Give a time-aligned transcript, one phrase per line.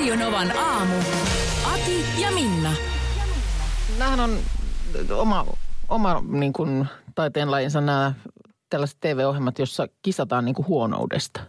[0.00, 0.94] Radionovan aamu.
[1.72, 2.72] Ati ja Minna.
[3.98, 4.38] Nämähän on
[5.10, 5.46] oma,
[5.88, 8.14] oma niin kuin, taiteenlajinsa nämä
[8.70, 11.40] tällaiset TV-ohjelmat, jossa kisataan niin kuin huonoudesta.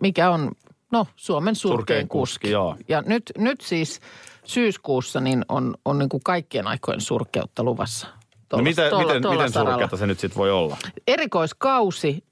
[0.00, 0.50] Mikä on,
[0.92, 2.34] no, Suomen surkein, Surkein kuski.
[2.38, 2.76] kuski, joo.
[2.88, 4.00] Ja nyt, nyt siis
[4.44, 8.06] syyskuussa niin on, on niin kuin kaikkien aikojen surkeutta luvassa.
[8.06, 8.12] No
[8.48, 9.72] Tuolla- miten, tuolla- miten, tuolla miten saralla.
[9.72, 10.76] surkeata se nyt sitten voi olla?
[11.06, 12.24] erikoiskausi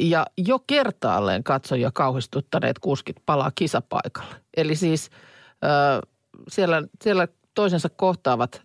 [0.00, 4.34] ja jo kertaalleen katsojia kauhistuttaneet kuskit palaa kisapaikalle.
[4.56, 5.10] Eli siis
[5.64, 6.06] ö,
[6.48, 8.62] siellä, siellä toisensa kohtaavat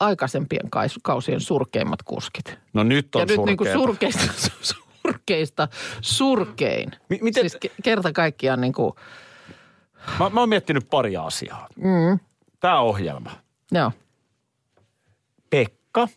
[0.00, 2.58] aikaisempien kais- kausien surkeimmat kuskit.
[2.72, 4.32] No nyt on ja nyt niin surkeista,
[5.02, 5.68] surkeista
[6.00, 6.90] surkein.
[7.08, 8.92] Mi- miten- Siis ke- kerta kaikkiaan niin kuin,
[10.18, 11.66] Mä, mä oon miettinyt pari asiaa.
[11.76, 12.18] Mm.
[12.60, 13.30] Tämä ohjelma.
[13.72, 13.92] joo.
[15.50, 16.08] Pekka.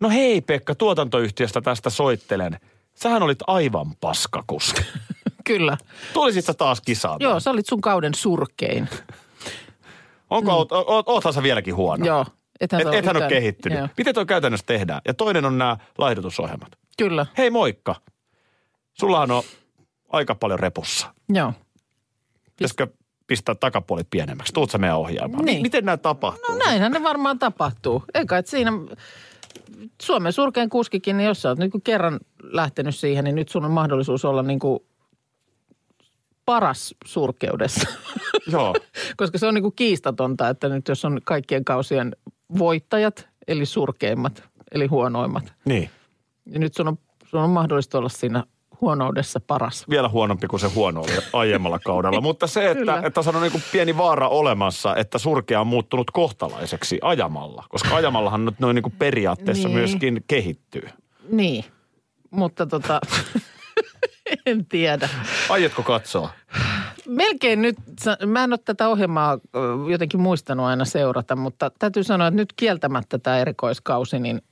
[0.00, 2.60] No hei Pekka, tuotantoyhtiöstä tästä soittelen.
[3.02, 4.82] Sähän olit aivan paskakuski.
[5.44, 5.76] Kyllä.
[6.12, 7.20] Tulisit sä taas kisaamaan?
[7.20, 8.88] Joo, sä olit sun kauden surkein.
[10.30, 12.00] Onko, oot, oot, oothan sä vieläkin huono?
[12.00, 12.06] Mm.
[12.06, 12.26] Joo.
[12.60, 13.78] Ethän Et, ole ethän ole kehittynyt.
[13.78, 13.88] Joo.
[13.98, 15.00] Miten toi käytännössä tehdään?
[15.08, 16.68] Ja toinen on nämä laihdutusohjelmat.
[16.98, 17.94] Kyllä, Hei moikka.
[18.92, 19.42] Sullahan on
[20.08, 21.14] aika paljon repussa.
[21.28, 21.52] joo.
[22.56, 22.86] Pitäisikö
[23.26, 24.52] pistää takapuoli pienemmäksi?
[24.52, 25.44] Tuut sä meidän ohjelmaan?
[25.44, 25.62] Niin.
[25.62, 26.54] Miten nämä tapahtuu?
[26.54, 28.04] No näinhän ne varmaan tapahtuu.
[28.14, 28.72] Eikä, että siinä
[30.02, 33.70] Suomen surkein kuskikin, niin jos sä oot niin kerran lähtenyt siihen, niin nyt sun on
[33.70, 34.80] mahdollisuus olla niin kuin
[36.44, 37.88] paras surkeudessa.
[38.52, 38.74] Joo.
[39.16, 42.16] Koska se on niin kuin kiistatonta, että nyt jos on kaikkien kausien
[42.58, 45.90] voittajat, eli surkeimmat, eli huonoimmat, Niin.
[46.44, 48.44] niin nyt sun on, sun on mahdollista olla siinä
[48.80, 49.88] huonoudessa paras.
[49.90, 52.20] Vielä huonompi kuin se huono oli aiemmalla kaudella.
[52.20, 56.98] Mutta se, että, että on niin kuin pieni vaara olemassa, että surkea on muuttunut kohtalaiseksi
[57.02, 57.64] ajamalla.
[57.68, 59.78] Koska ajamallahan nyt noin niin kuin periaatteessa Niin.
[59.78, 60.88] myöskin kehittyy.
[61.32, 61.64] Niin,
[62.30, 63.00] mutta tota,
[64.46, 65.08] en tiedä.
[65.48, 66.30] Aiotko katsoa?
[67.06, 67.76] Melkein nyt,
[68.26, 69.38] mä en ole tätä ohjelmaa
[69.90, 74.42] jotenkin muistanut aina seurata, mutta täytyy sanoa, että nyt kieltämättä tämä erikoiskausi, niin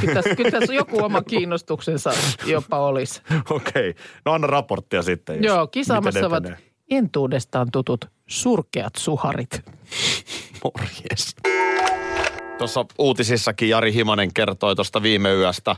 [0.00, 2.12] kyllä tässä, kyllä tässä joku oma kiinnostuksensa
[2.46, 3.22] jopa olisi.
[3.50, 3.94] Okei.
[4.24, 5.36] No anna raporttia sitten.
[5.36, 6.44] Jos, Joo, kisaamassa ovat
[6.90, 9.64] entuudestaan tutut surkeat suharit.
[10.64, 11.36] Morjes.
[12.60, 15.76] Tuossa uutisissakin Jari Himonen kertoi tuosta viime yöstä.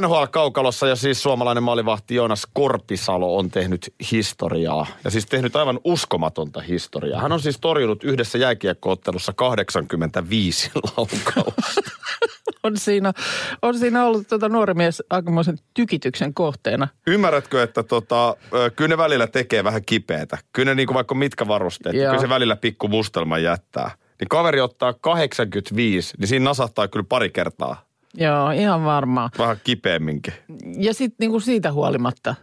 [0.00, 4.86] NHL-kaukalossa ja siis suomalainen maalivahti Joonas Korpisalo on tehnyt historiaa.
[5.04, 7.20] Ja siis tehnyt aivan uskomatonta historiaa.
[7.20, 11.80] Hän on siis torjunut yhdessä jääkiekkoottelussa 85 laukausta.
[12.62, 13.12] On siinä,
[13.62, 16.88] on siinä ollut tuota nuori mies aikamoisen tykityksen kohteena.
[17.06, 18.36] Ymmärrätkö, että tota,
[18.76, 20.38] kyllä ne välillä tekee vähän kipeätä.
[20.52, 22.06] Kyllä ne niin kuin vaikka mitkä varusteet, Joo.
[22.06, 23.90] kyllä se välillä pikku mustelman jättää.
[24.20, 27.84] Niin kaveri ottaa 85, niin siinä nasahtaa kyllä pari kertaa.
[28.14, 29.30] Joo, ihan varmaan.
[29.38, 30.34] Vähän kipeämminkin.
[30.78, 32.34] Ja sitten niinku siitä huolimatta,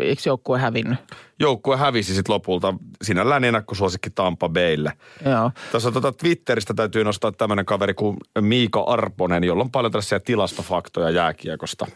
[0.00, 0.98] eikö joukkue hävinnyt?
[1.38, 4.92] Joukkue hävisi sitten lopulta sinällään ennakkosuosikki Tampa Baylle.
[5.24, 5.50] Joo.
[5.72, 11.10] Tässä tota Twitteristä täytyy nostaa tämmöinen kaveri kuin Miika Arponen, jolla on paljon tällaisia tilastofaktoja
[11.10, 11.86] jääkiekosta.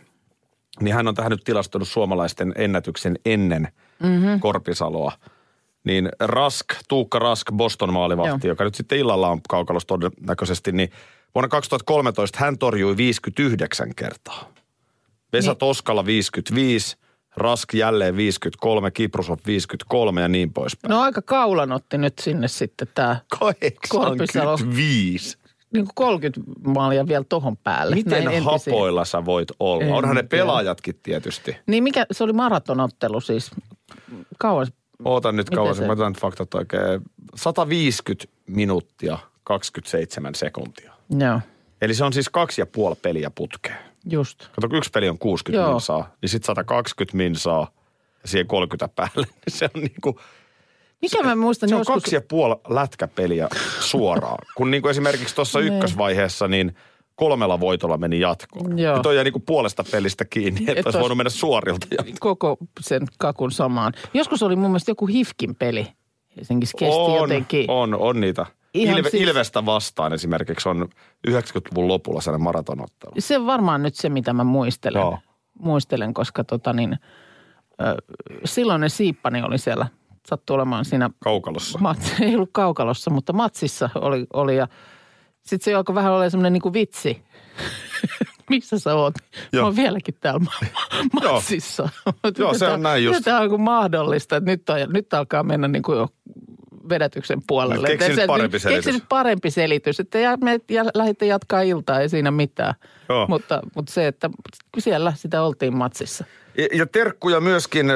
[0.80, 3.68] Niin hän on tähän nyt tilastanut suomalaisten ennätyksen ennen
[4.02, 4.40] mm-hmm.
[4.40, 5.12] Korpisaloa.
[5.86, 8.52] Niin Rask, Tuukka Rask, Boston maalivahti, Joo.
[8.52, 10.90] joka nyt sitten illalla on kaukalossa todennäköisesti, niin
[11.34, 14.48] vuonna 2013 hän torjui 59 kertaa.
[15.32, 15.58] Vesa Niin.
[15.58, 16.96] Toskala 55,
[17.36, 20.90] Rask jälleen 53, Kiprusov 53 ja niin poispäin.
[20.90, 24.10] No aika kaulan otti nyt sinne sitten tämä Korpisalo.
[24.10, 25.38] 85.
[25.72, 27.94] niin kuin 30 maalia vielä tohon päälle.
[27.94, 29.84] Miten Näin hapoilla sä voit olla?
[29.84, 31.56] En Onhan ne pelaajatkin tietysti.
[31.66, 33.50] Niin mikä, se oli maratonottelu siis.
[34.38, 34.66] Kauan.
[35.04, 36.82] Ootan nyt kauan, se- mä otan nyt faktat oikein.
[37.34, 40.92] 150 minuuttia 27 sekuntia.
[41.18, 41.40] Joo,
[41.82, 43.76] Eli se on siis kaksi ja puoli peliä putkeen.
[44.10, 44.48] just.
[44.52, 45.72] Kato, kun yksi peli on 60 Joo.
[45.72, 47.70] minsaa, niin sitten 120 minsaa
[48.22, 49.26] ja siihen 30 päälle.
[49.48, 50.20] se on niinku,
[51.02, 51.94] Mikä mä muistan se on joskus...
[51.94, 53.48] kaksi ja puoli lätkäpeliä
[53.80, 54.38] suoraan.
[54.54, 55.72] kun niinku esimerkiksi tuossa Niin.
[55.74, 56.76] ykkösvaiheessa, niin
[57.16, 58.78] kolmella voitolla meni jatkoon.
[58.78, 58.96] Joo.
[58.96, 62.16] Ja toi jäi niinku puolesta pelistä kiinni, että Et olisi voinut mennä suorilta jatkoon.
[62.20, 63.92] koko sen kakun samaan.
[64.14, 65.86] Joskus oli mun mielestä joku Hifkin peli.
[66.36, 67.70] Helsingissä kesti on, jotenkin.
[67.70, 68.46] on, on niitä.
[68.74, 70.88] Ihan Ilve, siis- Ilvestä vastaan esimerkiksi on
[71.28, 73.12] 90-luvun lopulla sellainen maratonottelu.
[73.18, 75.00] Se on varmaan nyt se, mitä mä muistelen.
[75.00, 75.18] Joo.
[75.58, 76.98] Muistelen, koska tota niin,
[77.80, 77.96] ö,
[78.44, 79.86] silloinen Siippani oli siellä
[80.28, 81.78] sattui olemaan siinä Kaukalossa.
[81.78, 84.26] Matsi, ei ollut kaukalossa, mutta matsissa oli.
[84.32, 84.68] oli ja
[85.46, 87.22] sitten se alkoi vähän olla semmoinen niin vitsi.
[88.50, 89.14] Missä sä oot?
[89.52, 89.62] Joo.
[89.62, 90.40] Mä oon vieläkin täällä
[91.22, 91.88] matsissa.
[92.38, 93.20] Joo, se on näin just.
[93.24, 96.08] Tämä on kuin mahdollista, että nyt, on, nyt alkaa mennä niin kuin jo
[96.88, 97.88] vedätyksen puolelle.
[97.88, 98.84] Keksi nyt parempi selitys.
[98.84, 100.00] Keksi nyt parempi selitys.
[100.00, 102.74] Että ja, me ja, lähditte jatkaa iltaa, ei siinä mitään.
[103.08, 103.26] Joo.
[103.26, 104.30] Mutta, mutta se, että
[104.78, 106.24] siellä sitä oltiin matsissa.
[106.58, 107.86] Ja- Ja terkkuja myöskin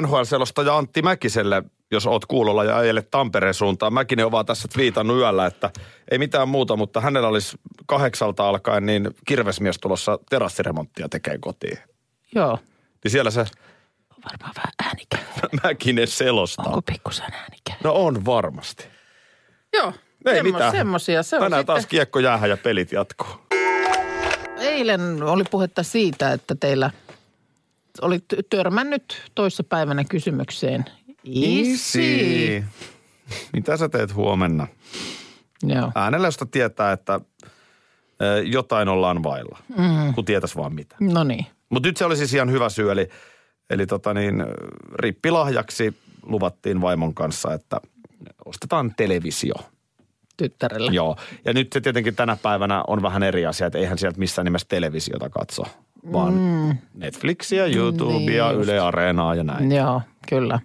[0.00, 3.92] NHL-selostaja Antti Mäkiselle, jos oot kuulolla ja ajelet Tampereen suuntaan.
[3.92, 5.70] Mäkinen on vaan tässä twiitannut yöllä, että
[6.10, 7.56] ei mitään muuta, mutta hänellä olisi
[7.86, 11.78] kahdeksalta alkaen niin kirvesmies tulossa terassiremonttia tekee kotiin.
[12.34, 12.58] Joo.
[13.04, 13.44] Niin siellä se
[14.24, 15.18] Varmaan vähän äänikä.
[15.64, 16.64] Mäkinen selostaa.
[16.66, 17.74] Onko pikkusen äänikä?
[17.84, 18.88] No on varmasti.
[19.72, 19.92] Joo.
[20.26, 20.72] Ei semmo- mitään.
[20.72, 21.22] Semmosia.
[21.22, 23.28] Se on Tänään sitten, taas kiekko jäähän ja pelit jatkuu.
[24.58, 26.90] Eilen oli puhetta siitä, että teillä
[28.02, 28.18] oli
[28.50, 30.84] törmännyt toissapäivänä kysymykseen.
[31.24, 32.64] Isi.
[33.52, 34.66] Mitä sä teet huomenna?
[35.62, 35.92] Joo.
[35.94, 37.20] Äänellä, josta tietää, että
[38.22, 40.14] ö, jotain ollaan vailla, mm.
[40.14, 40.96] kun tietäisi vaan mitä.
[41.00, 41.46] No niin.
[41.68, 43.08] Mutta nyt se oli siis ihan hyvä syy, eli,
[43.70, 44.44] eli tota niin,
[44.94, 47.80] rippilahjaksi luvattiin vaimon kanssa, että
[48.44, 49.54] ostetaan televisio.
[50.36, 50.90] Tyttärelle.
[50.92, 54.44] Joo, ja nyt se tietenkin tänä päivänä on vähän eri asia, että eihän sieltä missään
[54.44, 55.62] nimessä televisiota katso,
[56.12, 56.76] vaan mm.
[56.94, 58.60] Netflixiä, YouTubea, Niin.
[58.60, 59.72] Yle Areenaa ja näin.
[59.72, 60.60] Joo, kyllä.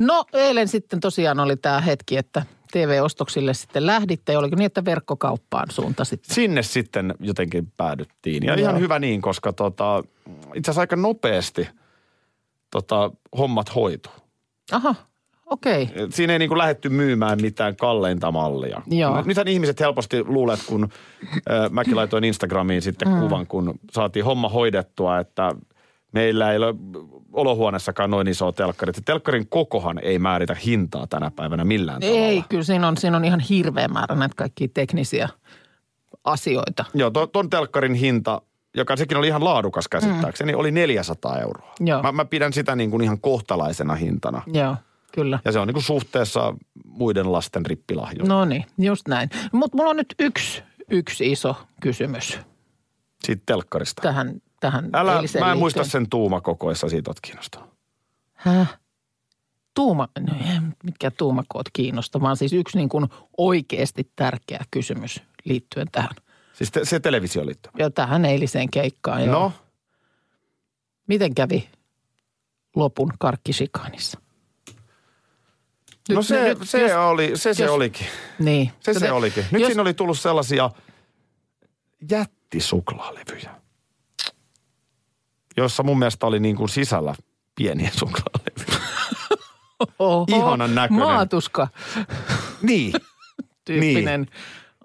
[0.00, 4.38] No eilen sitten tosiaan oli tämä hetki, että TV-ostoksille sitten lähditte.
[4.38, 6.34] Oliko niin, että verkkokauppaan suuntasitte?
[6.34, 8.42] Sinne sitten jotenkin päädyttiin.
[8.42, 8.60] Ja Joo.
[8.60, 10.02] ihan hyvä niin, koska tota,
[10.54, 11.68] itse asiassa aika nopeasti
[12.70, 14.10] tota, hommat hoitu.
[14.72, 14.94] Aha,
[15.46, 15.82] okei.
[15.82, 16.06] Okay.
[16.10, 18.82] Siinä ei niin kuin lähetty myymään mitään kalleinta mallia.
[18.86, 19.22] Joo.
[19.22, 20.88] Nythän ihmiset helposti luulet, kun
[21.50, 23.20] äh, mäkin laitoin Instagramiin sitten mm.
[23.20, 25.54] kuvan, kun saatiin homma hoidettua, että
[26.12, 26.74] meillä ei ole
[27.34, 28.92] olohuoneessakaan noin iso telkkari.
[29.04, 32.18] Telkkarin kokohan ei määritä hintaa tänä päivänä millään tavalla.
[32.18, 35.28] Ei, kyllä siinä on, siinä on ihan hirveä määrä näitä kaikkia teknisiä
[36.24, 36.84] asioita.
[36.94, 38.42] Joo, to, ton telkkarin hinta,
[38.76, 40.58] joka sekin oli ihan laadukas käsittääkseni, mm.
[40.58, 41.74] oli 400 euroa.
[41.80, 42.02] Joo.
[42.02, 44.42] Mä, mä pidän sitä niin kuin ihan kohtalaisena hintana.
[44.46, 44.76] Joo,
[45.12, 45.38] kyllä.
[45.44, 46.54] Ja se on niin kuin suhteessa
[46.84, 48.28] muiden lasten rippilahjoihin.
[48.28, 49.30] No niin, just näin.
[49.52, 52.38] Mutta mulla on nyt yksi, yksi iso kysymys
[53.24, 54.02] Siitä telkkarista.
[54.02, 55.90] tähän, tähän Älä, mä en muista liittyen.
[55.90, 57.68] sen tuumakokoissa, siitä oot kiinnostunut.
[58.34, 58.78] Häh?
[59.74, 63.06] Tuuma, no ei, mitkä tuumakoot kiinnosta, vaan siis yksi niin kuin
[63.38, 66.10] oikeasti tärkeä kysymys liittyen tähän.
[66.52, 67.72] Siis te, se televisio liittyy.
[67.78, 69.24] Ja tähän eiliseen keikkaan.
[69.24, 69.32] joo.
[69.34, 69.52] No,
[71.06, 71.68] Miten kävi
[72.76, 74.18] lopun karkkisikaanissa?
[76.08, 78.06] no Nyt- se, nyt- se, jos- oli, se, se jos- olikin.
[78.38, 78.72] Niin.
[78.80, 79.44] Se se Joten olikin.
[79.50, 80.70] Nyt jos- siinä oli tullut sellaisia
[82.10, 83.50] jättisuklaalevyjä,
[85.56, 87.14] joissa mun mielestä oli niin kuin sisällä
[87.54, 88.80] pieniä suklaalevyjä.
[89.98, 91.06] Oho, ihanan näköinen.
[91.06, 91.68] Maatuska
[92.62, 92.92] niin,
[93.64, 94.26] tyyppinen.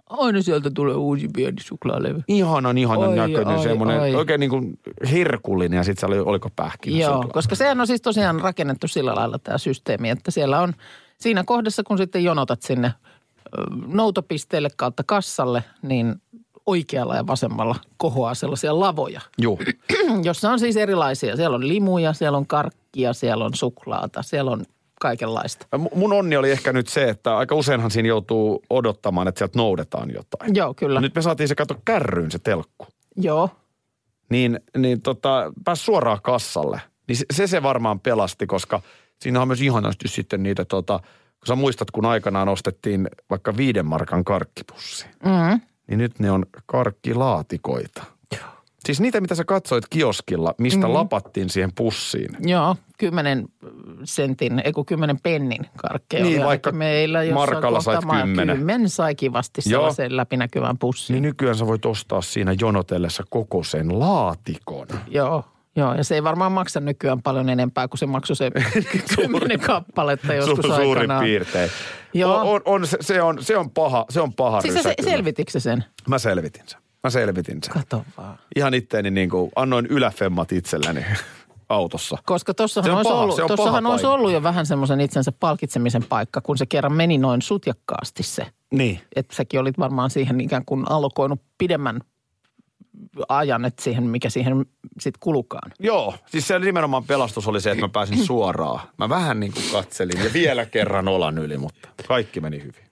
[0.10, 2.24] Aina sieltä tulee uusi pieni suklaalevy.
[2.27, 4.16] ihanan ihanan näköinen, oi, semmoinen oi.
[4.16, 4.80] oikein niin kuin
[5.12, 7.33] herkullinen ja sitten se oli, oliko pähkinä Joo, suklaa.
[7.33, 10.74] koska sehän on siis tosiaan rakennettu sillä lailla tämä systeemi, että siellä on
[11.18, 12.94] siinä kohdassa, kun sitten jonotat sinne
[13.88, 16.16] noutopisteelle kautta kassalle, niin
[16.69, 19.57] oikealla ja vasemmalla kohoaa sellaisia lavoja, Joo.
[20.24, 21.36] jossa on siis erilaisia.
[21.36, 24.63] Siellä on limuja, siellä on karkkia, siellä on suklaata, siellä on
[25.01, 25.66] kaikenlaista.
[25.77, 29.59] M- Mun onni oli ehkä nyt se, että aika useinhan siinä joutuu odottamaan, että sieltä
[29.59, 30.56] noudetaan jotain.
[30.56, 31.02] Joo, kyllä.
[31.02, 32.88] Nyt me saatiin se kato kärryyn se telkku.
[33.16, 33.49] Joo,
[34.30, 36.81] Niin, niin tota, pääsi suoraan kassalle.
[37.07, 38.81] Niin se, se se varmaan pelasti, koska
[39.21, 40.99] siinä on myös ihanasti sitten niitä tota,
[41.40, 45.06] kun sä muistat, kun aikanaan ostettiin vaikka viiden markan karkkipussi.
[45.26, 45.61] mm.
[45.89, 48.03] Niin nyt ne on karkkilaatikoita.
[48.85, 50.93] Siis niitä, mitä sä katsoit kioskilla, mistä mm.
[50.93, 52.29] lapattiin siihen pussiin.
[52.39, 53.45] joo, kymmenen
[54.03, 56.23] sentin, ei kun kymmenen pennin karkkeja.
[56.23, 58.57] Niin, oli vaikka meillä markalla sait kymmenen.
[58.57, 59.79] Kymmen sai kivasti Joo.
[59.79, 61.15] sellaisen läpinäkyvän pussiin.
[61.15, 64.87] Niin nykyään sä voit ostaa siinä jonotellessa koko sen laatikon.
[65.07, 65.43] Joo,
[65.80, 68.52] joo, ja se ei varmaan maksa nykyään paljon enempää kuin se maksoi se
[69.16, 71.24] kymmenen kappaletta joskus Su- suurin aikanaan.
[71.24, 71.69] piirtein.
[72.14, 72.36] Joo.
[72.38, 75.12] On, on, on, se, se, on, se on paha, se on paha Siis rysä se,
[75.12, 75.83] selvitikö se sen?
[76.07, 76.80] Mä selvitin sen.
[77.04, 77.74] Mä selvitin sen.
[77.74, 78.40] Kato vaan.
[78.56, 81.06] Ihan itteeni niin kuin, annoin yläfemmat itselläni
[81.69, 82.18] autossa.
[82.26, 86.42] Koska tossahan, olisi, paha, ollut, se tossahan olisi ollut jo vähän semmoisen itsensä palkitsemisen paikka,
[86.42, 88.45] kun se kerran meni noin sutjakkaasti se.
[88.71, 89.02] Niin.
[89.16, 92.00] Että säkin olit varmaan siihen ikään kuin allokoinut pidemmän
[93.29, 94.65] ajan, että siihen, mikä siihen
[94.99, 95.71] sitten kulukaan.
[95.79, 98.89] Joo, siis se nimenomaan pelastus oli se, että mä pääsin suoraan.
[98.97, 102.83] Mä vähän niin kuin katselin ja vielä kerran olan yli, mutta kaikki meni hyvin.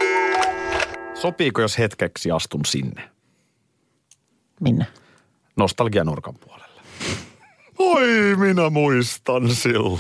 [1.14, 3.10] Sopiiko, jos hetkeksi astun sinne?
[4.62, 4.86] Minne?
[5.56, 6.67] Nostalgianurkan puolelle.
[7.80, 10.00] Oi, minä muistan silloin.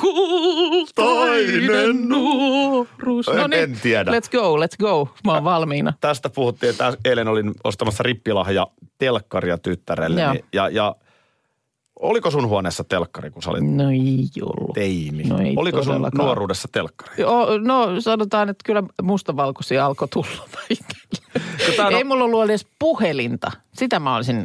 [0.00, 3.26] Kultainen nuoruus.
[3.26, 4.10] No niin, en tiedä.
[4.10, 5.08] Let's go, let's go.
[5.24, 5.92] Mä oon valmiina.
[6.00, 8.66] Tästä puhuttiin, että eilen olin ostamassa rippilahja
[8.98, 10.20] telkkaria tyttärelle.
[10.22, 10.34] Joo.
[10.52, 10.96] Ja, ja
[12.00, 14.74] oliko sun huoneessa telkkari, kun sä olit No ei ollut.
[14.74, 15.22] teini?
[15.24, 17.12] No ei oliko sun nuoruudessa telkkari?
[17.18, 20.48] Joo, no sanotaan, että kyllä mustavalkoisia alkoi tulla
[21.76, 23.50] tää on- Ei mulla ollut edes puhelinta.
[23.72, 24.44] Sitä mä olisin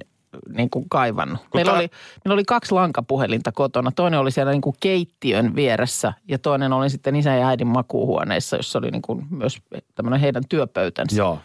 [0.53, 1.41] niin kuin kaivannut.
[1.53, 1.89] Meillä tää- oli,
[2.25, 3.91] meillä oli kaksi lankapuhelinta kotona.
[3.91, 8.55] Toinen oli siellä niin kuin keittiön vieressä ja toinen oli sitten isän ja äidin makuuhuoneessa,
[8.55, 9.57] jossa oli niin kuin myös
[9.95, 11.17] tämmöinen heidän työpöytänsä.
[11.17, 11.39] Joo.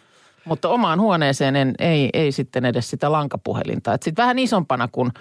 [0.45, 3.93] Mutta omaan huoneeseen en, ei, ei sitten edes sitä lankapuhelinta.
[3.93, 5.13] Sitten vähän isompana, kun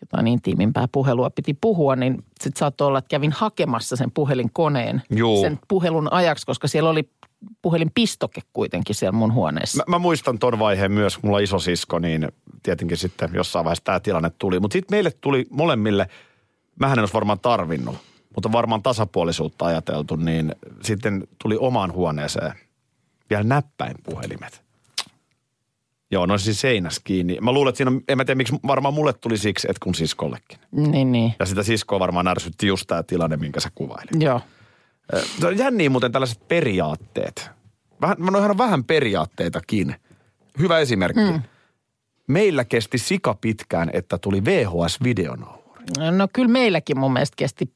[0.00, 5.40] jotain intiimimpää puhelua piti puhua, niin sitten saattoi olla, että kävin hakemassa sen puhelinkoneen Juu.
[5.40, 7.10] sen puhelun ajaksi, koska siellä oli
[7.62, 9.84] puhelinpistoke kuitenkin siellä mun huoneessa.
[9.86, 12.28] Mä, mä muistan ton vaiheen myös, kun mulla on isosisko, niin
[12.62, 14.60] tietenkin sitten jossain vaiheessa tämä tilanne tuli.
[14.60, 16.08] Mutta sitten meille tuli molemmille,
[16.80, 17.96] mähän en olisi varmaan tarvinnut,
[18.34, 22.52] mutta varmaan tasapuolisuutta ajateltu, niin sitten tuli omaan huoneeseen
[23.30, 24.62] vielä näppäinpuhelimet.
[26.10, 27.38] Joo, no siis seinäs kiinni.
[27.40, 30.58] Mä luulen, että siinä en mä tiedä miksi, varmaan mulle tuli siksi, että kun siskollekin.
[30.70, 31.34] Niin, niin.
[31.38, 34.22] Ja sitä siskoa varmaan ärsytti just tämä tilanne, minkä sä kuvailit.
[34.22, 34.40] Joo.
[35.40, 37.50] Se on jänniä muuten tällaiset periaatteet.
[38.00, 39.96] Vähän, ihan vähän periaatteitakin.
[40.58, 41.20] Hyvä esimerkki.
[41.20, 41.42] Mm.
[42.26, 45.84] Meillä kesti sika pitkään, että tuli VHS-videonauhuri.
[46.16, 47.74] No kyllä meilläkin mun mielestä kesti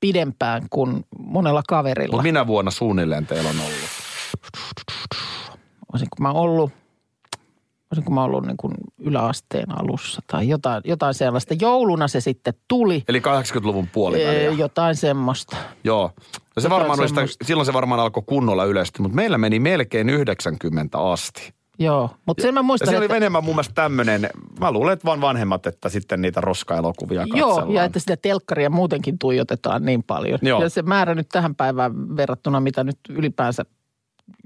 [0.00, 2.12] pidempään kuin monella kaverilla.
[2.12, 3.90] Mutta minä vuonna suunnilleen teillä on ollut?
[5.92, 6.72] Olisinko mä ollut,
[7.92, 11.54] olisinko mä ollut niin kuin yläasteen alussa tai jotain, jotain sellaista.
[11.60, 13.04] Jouluna se sitten tuli.
[13.08, 14.50] Eli 80-luvun puoliväliä.
[14.50, 15.56] Jotain semmoista.
[15.84, 16.10] Joo.
[16.56, 19.58] No se Jotain varmaan oli sitä, silloin se varmaan alkoi kunnolla yleistyä, mutta meillä meni
[19.58, 21.52] melkein 90 asti.
[21.78, 24.30] Joo, mutta sen mä Ja muistan, se oli että, enemmän mun mielestä tämmöinen,
[24.60, 27.74] mä luulen, että vaan vanhemmat, että sitten niitä roskaelokuvia joo, katsellaan.
[27.74, 30.38] ja että sitä telkkaria muutenkin tuijotetaan niin paljon.
[30.42, 30.62] Joo.
[30.62, 33.64] Ja se määrä nyt tähän päivään verrattuna, mitä nyt ylipäänsä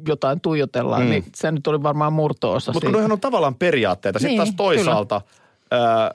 [0.09, 1.09] jotain tuijotellaan, Mm.
[1.11, 4.19] niin se nyt oli varmaan murto-osa Mutta noihän on tavallaan periaatteita.
[4.19, 5.21] Sitten Niin, taas toisaalta
[5.71, 6.15] ää,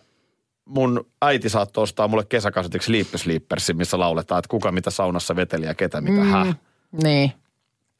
[0.66, 5.74] mun äiti saattoi ostaa mulle kesäkasetiksi Sleepersin, missä lauletaan, että kuka mitä saunassa veteli ja
[5.74, 6.30] ketä mitä mm.
[6.32, 6.56] häh.
[7.04, 7.32] Niin,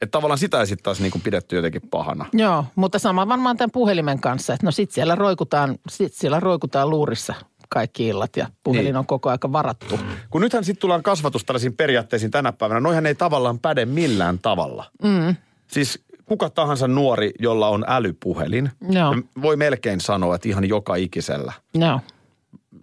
[0.02, 2.26] Että tavallaan sitä ei sitten taas niinku pidetty jotenkin pahana.
[2.32, 6.90] joo, mutta sama varmaan tämän puhelimen kanssa, että no sit siellä roikutaan, sit siellä roikutaan
[6.90, 7.34] luurissa
[7.68, 8.96] kaikki illat ja puhelin Niin.
[8.96, 10.00] on koko aika varattu.
[10.30, 14.84] Kun nythän sitten tullaan kasvatus tällaisiin periaatteisiin tänä päivänä, noihän ei tavallaan päde millään tavalla.
[15.02, 15.36] Mm,
[15.70, 19.12] Siis kuka tahansa nuori, jolla on älypuhelin, ja
[19.42, 22.00] voi melkein sanoa, että ihan joka ikisellä joo,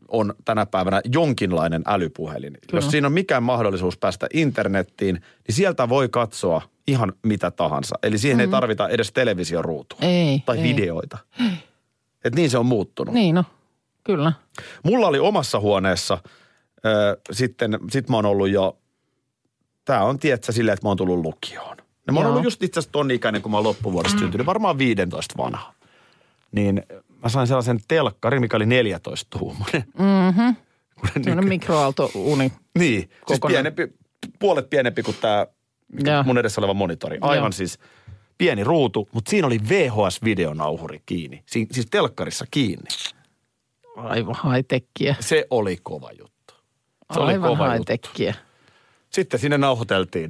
[0.08, 2.53] on tänä päivänä jonkinlainen älypuhelin.
[2.53, 2.84] Kyllä.
[2.84, 5.15] Jos siinä on mikään mahdollisuus päästä internettiin,
[5.48, 7.96] niin sieltä voi katsoa ihan mitä tahansa.
[8.03, 8.41] Eli siihen mm.
[8.41, 10.63] ei tarvita edes televisioruutua Ei, tai ei.
[10.63, 11.17] videoita.
[12.24, 13.13] Et niin se on muuttunut.
[13.13, 13.44] niin no,
[14.03, 14.34] kyllä.
[14.84, 16.17] Mulla oli omassa huoneessa,
[16.86, 18.77] ö, sitten sit mä oon ollut jo,
[19.86, 21.77] tää on tietsä silleen, että mä oon tullut lukioon.
[22.08, 24.78] Ja mä oon ollut just itse asiassa ton ikäinen, kun mä oon loppuvuodesta syntynyt, varmaan
[24.78, 25.74] 15 vanha.
[26.52, 26.84] Niin
[27.24, 29.84] mä sain sellaisen telkkarin, mikä oli 14 tuumainen.
[29.98, 30.40] Mhm.
[31.04, 32.52] Ne Sellainen mikroaalto-uni.
[32.80, 33.54] Niin, siis Kokonaan.
[33.54, 33.98] pienempi,
[34.40, 35.48] puolet pienempi kuin tämä
[36.26, 37.18] mun edessä oleva monitori.
[37.22, 37.52] Aivan Joo.
[37.52, 37.80] siis
[38.38, 41.44] pieni ruutu, mutta siinä oli VHS-videonauhuri kiinni.
[41.46, 42.86] Si- siis telkkarissa kiinni.
[43.98, 45.16] Aivan high-techia.
[45.20, 46.54] Se oli kova juttu.
[47.14, 47.94] Se oli Aivan kova juttu.
[47.94, 48.34] high-techia.
[49.10, 50.30] Sitten sinne nauhoiteltiin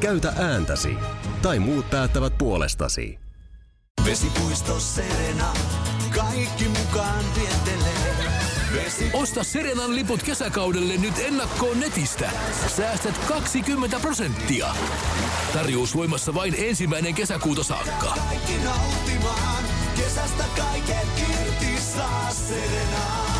[0.00, 0.96] Käytä ääntäsi.
[1.42, 3.18] Tai muut päättävät puolestasi.
[4.04, 5.52] Vesipuisto Serena,
[6.14, 8.14] kaikki mukaan viettelee.
[8.74, 9.10] Vesi...
[9.12, 12.30] Osta Serenan liput kesäkaudelle nyt ennakkoon netistä.
[12.76, 14.66] Säästät 20 prosenttia.
[15.52, 18.14] Tarjous voimassa vain ensimmäinen kesäkuuta saakka.
[18.28, 19.64] Kaikki nauttimaan,
[19.96, 23.30] kesästä kaiken irti saa Serena.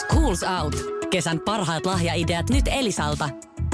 [0.00, 0.76] Schools Out.
[1.10, 3.28] Kesän parhaat lahjaideat nyt Elisalta.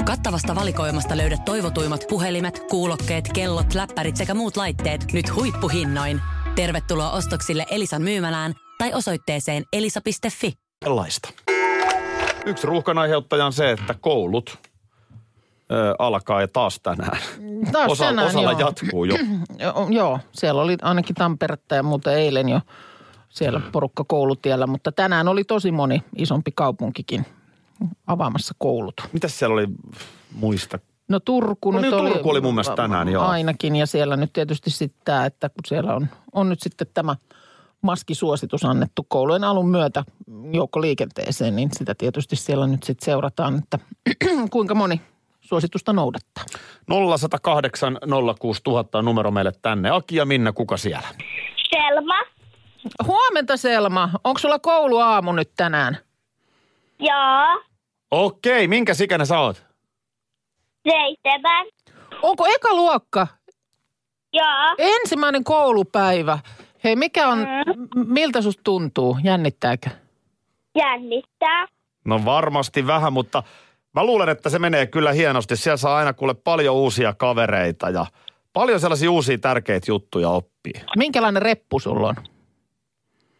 [0.05, 6.21] Kattavasta valikoimasta löydät toivotuimmat puhelimet, kuulokkeet, kellot, läppärit sekä muut laitteet nyt huippuhinnoin.
[6.55, 10.53] Tervetuloa ostoksille Elisan myymälään tai osoitteeseen elisa.fi.
[10.83, 11.29] Sellaista.
[12.45, 14.57] Yksi ruuhkan aiheuttaja on se, että koulut
[15.71, 17.17] ö, alkaa ja taas tänään.
[17.71, 18.59] Taas Osa, tänään, osalla joo.
[18.59, 19.15] jatkuu jo.
[19.59, 22.61] Joo, joo, siellä oli ainakin Tamperetta ja muuta eilen jo
[23.29, 27.25] siellä porukka koulutiellä, mutta tänään oli tosi moni isompi kaupunkikin
[28.07, 28.93] avaamassa koulut.
[29.13, 29.67] Mitäs siellä oli
[30.31, 30.79] muista?
[31.07, 33.23] No Turku No nyt niin, oli, Turku oli mun mielestä tänään, joo.
[33.23, 37.15] Ainakin ja siellä nyt tietysti sitten tämä, että kun siellä on, on nyt sitten tämä
[37.81, 40.03] maskisuositus annettu koulujen alun myötä
[40.51, 43.79] joukkoliikenteeseen, niin sitä tietysti siellä nyt sitten seurataan, että
[44.51, 45.01] kuinka moni
[45.41, 46.45] suositusta noudattaa.
[47.17, 47.97] 0108
[48.39, 49.89] 06000 on numero meille tänne.
[49.89, 51.07] Aki ja Minna, kuka siellä?
[51.69, 52.15] Selma.
[53.07, 55.97] Huomenta Selma, onko sulla kouluaamu nyt tänään?
[56.99, 57.61] Joo.
[58.11, 59.65] Okei, minkä ikäinen sä oot?
[60.89, 61.65] Seitsemän.
[62.21, 63.27] Onko eka luokka
[64.33, 64.75] Joo.
[64.77, 66.39] ensimmäinen koulupäivä?
[66.83, 69.17] Hei, mikä on, m- miltä susta tuntuu?
[69.23, 69.89] Jännittääkö?
[70.77, 71.65] Jännittää.
[72.05, 73.43] No varmasti vähän, mutta
[73.93, 75.55] mä luulen, että se menee kyllä hienosti.
[75.55, 78.05] Siellä saa aina kuule paljon uusia kavereita ja
[78.53, 80.73] paljon sellaisia uusia tärkeitä juttuja oppii.
[80.97, 82.15] Minkälainen reppu sulla on?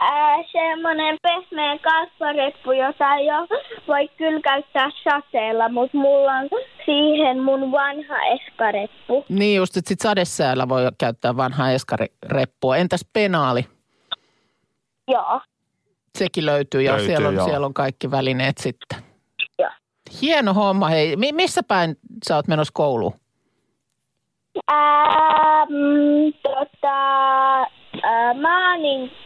[0.08, 3.48] Ää, semmonen pehmeä kasvareppu, jota ei jo
[3.88, 6.50] voi kyllä käyttää sateella, mutta mulla on
[6.86, 9.26] siihen mun vanha eskareppu.
[9.30, 12.78] Niin just, että sit sadesäällä voi käyttää vanhaa eskarireppua.
[12.78, 13.66] Entäs penaali?
[15.08, 15.42] Joo.
[16.18, 17.46] Sekin löytyy ja Löytyy, siellä, on, joo.
[17.46, 19.00] siellä on kaikki välineet sitten.
[19.60, 19.70] Joo.
[20.22, 20.88] Hieno homma.
[20.90, 21.96] Hei, mi- missä päin
[22.28, 23.14] sä oot menossa kouluun?
[24.68, 26.98] Ää, mm, tota,
[28.04, 29.25] ää, Maanin, Maaninka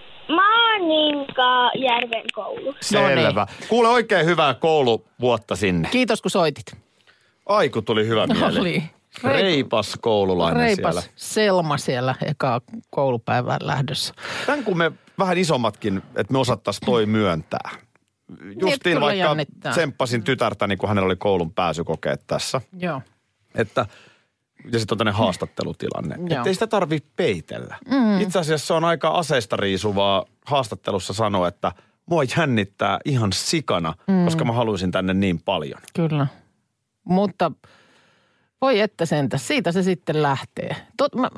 [1.76, 2.76] järven koulu.
[2.82, 3.48] Selvä.
[3.70, 5.90] Kuule oikein hyvää kouluvuotta sinne.
[5.92, 6.66] Kiitos kun soitit.
[7.46, 8.60] Ai kun tuli hyvä mieli.
[8.60, 8.84] Oli.
[9.24, 11.10] Reipas koululainen Reipas siellä.
[11.16, 14.14] Selma siellä eka koulupäivän lähdössä.
[14.46, 17.70] Tämän kun me vähän isommatkin, että me osattaisiin toi myöntää.
[18.62, 19.72] Justiin vaikka jännittää.
[19.72, 22.62] tsemppasin tytärtäni, kun hänellä oli koulun pääsykokeet tässä.
[22.80, 23.02] Joo.
[23.56, 23.86] Että,
[24.72, 26.16] ja sitten on tämmöinen haastattelutilanne.
[26.16, 26.26] Joo.
[26.26, 27.76] Että ei sitä tarvitse peitellä.
[27.92, 28.22] Mm.
[28.22, 31.72] Itse asiassa se on aika aseista riisuvaa haastattelussa sanoa, että
[32.06, 34.26] mua jännittää ihan sikana, mm.
[34.26, 35.82] koska mä haluaisin tänne niin paljon.
[35.94, 36.28] Kyllä.
[37.04, 37.52] Mutta
[38.62, 40.76] voi että sentä, siitä se sitten lähtee.
[40.98, 41.30] Tot, mä,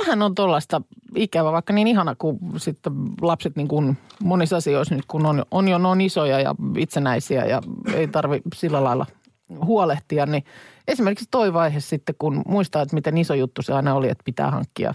[0.00, 0.82] vähän on tuollaista
[1.16, 5.68] ikävä, vaikka niin ihana kuin sitten lapset niin kuin monissa asioissa nyt, kun on, on
[5.68, 7.62] jo noin isoja ja itsenäisiä ja
[7.94, 9.06] ei tarvi sillä lailla
[9.64, 10.44] huolehtia, niin
[10.88, 14.50] esimerkiksi toi vaihe sitten, kun muistaa, että miten iso juttu se aina oli, että pitää
[14.50, 14.94] hankkia.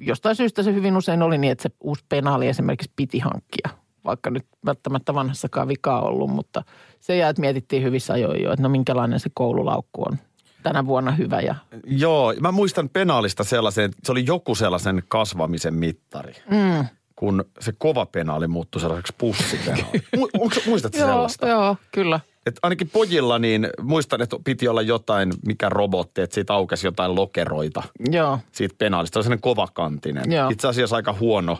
[0.00, 3.68] Jostain syystä se hyvin usein oli niin, että se uusi penaali esimerkiksi piti hankkia,
[4.04, 6.62] vaikka nyt välttämättä vanhassakaan vikaa ollut, mutta
[7.00, 10.18] se jää, että mietittiin hyvissä ajoin jo, että no minkälainen se koululaukku on
[10.62, 11.54] tänä vuonna hyvä ja
[11.86, 16.34] Joo, mä muistan penaalista sellaisen, se oli joku sellaisen kasvamisen mittari.
[16.50, 16.84] Mm.
[17.20, 20.02] Kun se kova penaali muuttui sellaiseksi pussipenaali.
[20.66, 21.48] Muistatko joo, sellaista?
[21.48, 22.20] joo, kyllä.
[22.46, 27.14] Et ainakin pojilla niin muistan, että piti olla jotain, mikä robotti, että siitä aukesi jotain
[27.14, 29.14] lokeroita Joo, siitä penaalista.
[29.14, 30.32] Se oli sellainen kovakantinen.
[30.32, 30.50] Joo.
[30.50, 31.58] Itse asiassa aika huono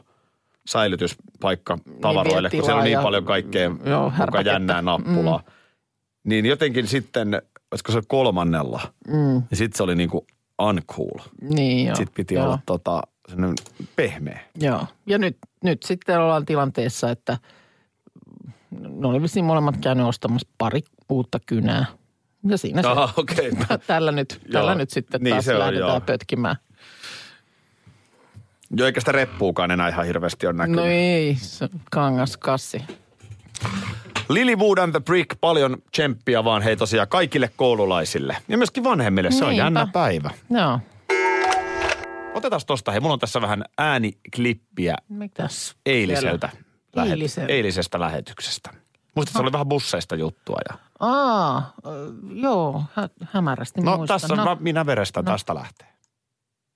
[0.66, 4.50] säilytyspaikka tavaroille, vie kun siellä on niin ja- paljon kaikkea Joo, mukaan härpäkettä.
[4.52, 5.38] jännää nappulaa.
[5.38, 5.52] Mm.
[6.24, 7.42] Niin jotenkin sitten,
[7.72, 9.14] olisiko se kolmannella, mm.
[9.16, 10.26] niin sitten se oli niin kuin
[10.62, 11.18] uncool.
[11.54, 11.96] niin joo.
[11.96, 12.44] Sitten piti joo.
[12.44, 13.02] olla tota,
[13.96, 14.40] pehmeä.
[14.60, 17.38] Joo, ja nyt, nyt sitten ollaan tilanteessa, että
[18.70, 21.86] ne oli vissiin molemmat käynyt ostamassa pari uutta kynää.
[22.48, 23.50] Ja siinä se, Aha, okei.
[23.50, 23.78] Okay.
[23.86, 26.00] tällä nyt, tällä nyt sitten Niin taas se on, lähdetään joo.
[26.00, 26.56] pötkimään.
[28.76, 30.80] Joo, eikä sitä reppuukaan enää ihan hirveästi ole näkynyt.
[30.80, 32.82] No ei, se kangaskassi.
[34.28, 38.36] Lilywood and the Brick, paljon tsemppiä vaan hei tosiaan kaikille koululaisille.
[38.48, 39.64] Ja myöskin vanhemmille, se on Niinpä.
[39.64, 40.30] jännä päivä.
[40.50, 40.80] Joo,
[42.34, 45.76] Otetaan tosta, hei mulla on tässä vähän ääniklippiä mitäs?
[45.86, 46.48] eiliseltä.
[46.96, 48.70] lähet- eilisestä lähetyksestä.
[49.16, 50.56] Musta se oli vähän busseista juttua.
[50.70, 50.78] Ja...
[51.00, 51.90] Aa, ö,
[52.34, 54.20] joo, hä- hämärästi No muistan.
[54.20, 54.56] tässä no.
[54.60, 55.32] minä verestä no.
[55.32, 55.88] tästä lähtee.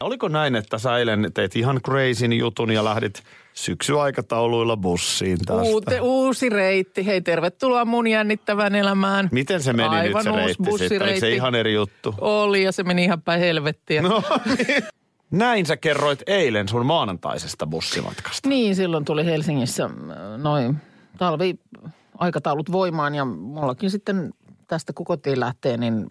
[0.00, 5.62] Oliko näin, että sä eilen teit ihan crazyn jutun ja lähdit syksyaikatauluilla bussiin tästä?
[5.62, 7.06] Uute, uusi reitti.
[7.06, 9.28] Hei, tervetuloa mun jännittävään elämään.
[9.32, 10.72] Miten se meni Aivan nyt se uusi reitti sitten?
[10.72, 11.34] Oliko se bussireitti.
[11.34, 12.14] ihan eri juttu?
[12.18, 14.02] Oli ja se meni ihan päin helvettiä.
[14.02, 14.22] No,
[15.30, 18.48] näin sä kerroit eilen sun maanantaisesta bussimatkasta.
[18.48, 19.90] Niin, silloin tuli Helsingissä äh,
[20.38, 20.76] noin
[21.18, 24.34] talviaikataulut voimaan ja mullakin sitten
[24.66, 26.06] tästä kun kotiin lähtee, niin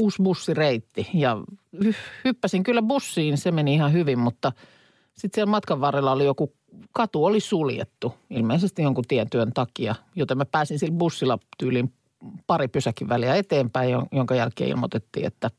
[0.00, 1.08] uusi bussireitti.
[1.14, 1.36] Ja
[1.84, 4.52] hy- hyppäsin kyllä bussiin, se meni ihan hyvin, mutta
[5.14, 6.52] sitten siellä matkan varrella oli joku,
[6.92, 11.92] katu oli suljettu, ilmeisesti jonkun tietyön takia, joten mä pääsin sillä bussilla tyyliin
[12.46, 15.50] pari pysäkin väliä eteenpäin, jon- jonka jälkeen ilmoitettiin, että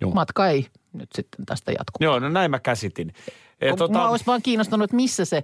[0.00, 0.10] Joo.
[0.10, 1.96] matka ei nyt sitten tästä jatku.
[2.00, 3.12] Joo, no näin mä käsitin.
[3.60, 3.78] E, Tota...
[3.78, 5.42] tota, Mä olisi vaan kiinnostunut, että missä se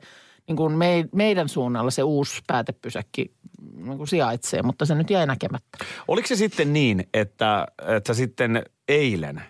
[0.49, 3.31] niin kuin me, meidän suunnalla se uusi päätepysäkki
[3.77, 5.79] niin kuin sijaitsee, mutta se nyt jäi näkemättä.
[6.09, 9.43] oliko se sitten niin, että, että sitten eilen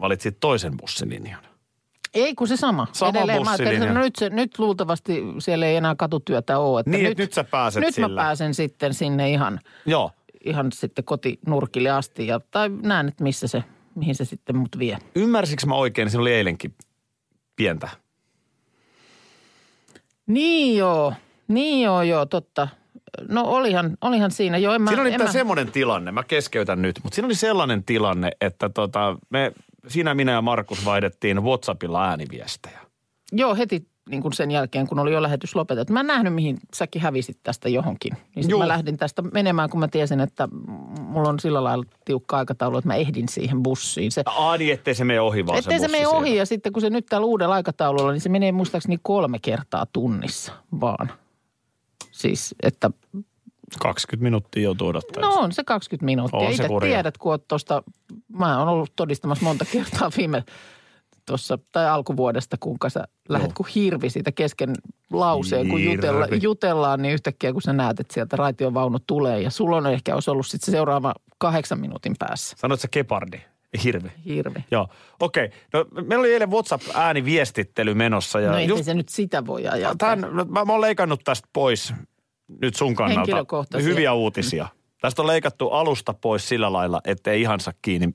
[0.00, 1.42] valitsit toisen bussilinjan?
[2.14, 2.86] Ei kun se sama.
[2.92, 6.80] Sama Edelleen mä että no nyt, se, nyt luultavasti siellä ei enää katutyötä ole.
[6.80, 8.08] Että Niin, nyt, että nyt sä pääset Nyt sillä.
[8.08, 9.60] mä pääsen sitten sinne ihan.
[9.86, 10.10] Joo.
[10.44, 12.26] ihan sitten kotinurkille asti.
[12.26, 14.98] Ja, tai näen, että missä se, mihin se sitten mut vie.
[15.14, 16.74] Ymmärsikö mä oikein, niin siinä oli eilenkin
[17.56, 17.88] pientä.
[20.26, 21.14] Niin joo,
[21.48, 22.68] niin joo, joo, totta.
[23.28, 24.58] No olihan, olihan siinä.
[24.58, 27.34] Joo, en mä, Siinä oli en mä, semmoinen tilanne, mä keskeytän nyt, mutta siinä oli
[27.34, 29.52] sellainen tilanne, että tota, me,
[29.88, 32.80] siinä minä ja Markus vaihdettiin WhatsAppilla ääniviestejä.
[33.32, 35.92] Joo, heti niin kuin sen jälkeen, kun oli jo lähetys lopetettu.
[35.92, 38.12] Mä en nähnyt, mihin säkin hävisit tästä johonkin.
[38.34, 40.48] Niin mä lähdin tästä menemään, kun mä tiesin, että
[41.00, 44.12] mulla on sillä lailla tiukka aikataulu, että mä ehdin siihen bussiin.
[44.12, 46.72] Se, Aa niin, ettei se mene ohi vaan ettei se bussi mene ohi ja sitten
[46.72, 51.12] kun se nyt täällä uudella aikataululla, niin se menee muistaakseni kolme kertaa tunnissa vaan.
[52.10, 52.90] Siis, että
[53.80, 55.34] 20 minuuttia joutuu odottamaan.
[55.34, 56.40] No on se 20 minuuttia.
[56.40, 57.82] On se Itse tiedät, kun oot tuosta,
[58.28, 60.44] mä oon ollut todistamassa monta kertaa viime
[61.30, 64.74] tuossa, tai alkuvuodesta, kuinka sä lähdet kuin hirvi siitä kesken
[65.12, 69.76] lauseen, kun jutella, jutellaan, niin yhtäkkiä kun sä näet, että sieltä raitiovaunu tulee ja sulla
[69.76, 72.56] on ehkä olisi ollut sitten se seuraava kahdeksan minuutin päässä.
[72.58, 73.40] Sanoit sä kepardi,
[73.84, 74.12] hirvi.
[74.26, 74.64] Hirvi.
[74.70, 74.88] Joo,
[75.20, 75.50] okei.
[75.72, 78.40] No, meillä oli eilen WhatsApp-ääniviestittely menossa.
[78.40, 79.94] Ja No ei just se nyt sitä voi ajaa.
[79.98, 81.94] tämän, mä, mä oon leikannut tästä pois
[82.62, 83.44] nyt sun kannalta.
[83.82, 84.68] Hyviä uutisia.
[85.00, 88.14] Tästä on leikattu alusta pois sillä lailla, ettei ihan saa kiinni,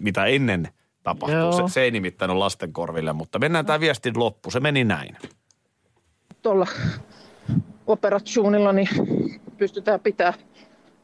[0.00, 0.68] mitä ennen
[1.04, 1.38] tapahtuu.
[1.38, 1.52] Joo.
[1.68, 4.50] Se, se ei nimittäin ole lasten korville, mutta mennään tämä viestin loppu.
[4.50, 5.16] Se meni näin.
[6.42, 6.66] Tuolla
[7.86, 8.88] operationilla niin
[9.58, 10.34] pystytään pitää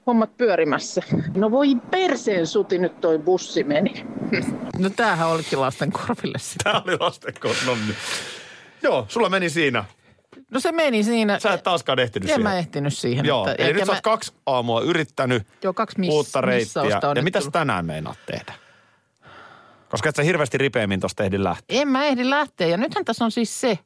[0.06, 1.02] hommat pyörimässä.
[1.36, 4.06] No voi perseen suti nyt toi bussi meni.
[4.78, 6.64] No tämähän olikin lasten korville sitä.
[6.64, 7.94] Tämä oli lasten korville.
[8.82, 9.84] Joo, sulla meni siinä.
[10.50, 11.38] No se meni siinä.
[11.38, 12.42] Sä et taaskaan ehtinyt en siihen.
[12.42, 13.24] mä ehtinyt siihen.
[13.26, 16.82] Joo, että- eli nyt sä mä- oot kaksi aamua yrittänyt Joo, kaksi miss- uutta reittiä.
[17.16, 17.52] Ja mitäs tullut.
[17.52, 18.52] tänään meinaat tehdä?
[19.90, 21.81] Koska et sä hirveästi ripeämmin tosta ehdi lähteä.
[21.83, 22.66] En mä ehdi lähteä.
[22.66, 23.79] Ja nythän tässä on siis se,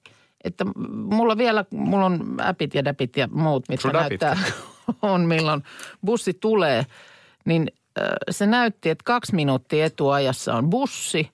[0.44, 0.64] että
[0.94, 4.20] mulla vielä, mulla on appit ja däpit ja muut, mitkä Sun appit?
[4.20, 4.52] näyttää
[5.02, 5.62] on milloin
[6.06, 6.86] bussi tulee.
[7.44, 7.72] Niin
[8.30, 11.30] se näytti, että kaksi minuuttia etuajassa on bussi.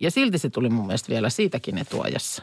[0.00, 2.42] Ja silti se tuli mun mielestä vielä siitäkin etuajassa.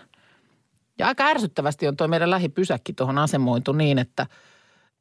[0.99, 4.27] Ja aika ärsyttävästi on tuo meidän lähipysäkki tuohon asemoitu niin, että,